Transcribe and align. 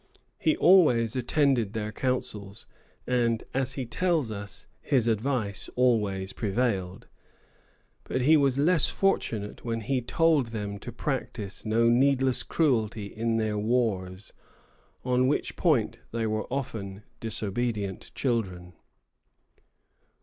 He 0.39 0.57
always 0.57 1.15
attended 1.15 1.73
their 1.73 1.91
councils, 1.91 2.65
and, 3.05 3.43
as 3.53 3.73
he 3.73 3.85
tells 3.85 4.31
us, 4.31 4.65
his 4.81 5.05
advice 5.05 5.69
always 5.75 6.33
prevailed; 6.33 7.05
but 8.05 8.21
he 8.23 8.35
was 8.35 8.57
less 8.57 8.89
fortunate 8.89 9.63
when 9.63 9.81
he 9.81 10.01
told 10.01 10.47
them 10.47 10.79
to 10.79 10.91
practise 10.91 11.67
no 11.67 11.87
needless 11.87 12.41
cruelty 12.41 13.05
in 13.15 13.37
their 13.37 13.59
wars, 13.59 14.33
on 15.05 15.27
which 15.27 15.55
point 15.55 15.99
they 16.11 16.25
were 16.25 16.51
often 16.51 17.03
disobedient 17.19 18.11
children. 18.15 18.73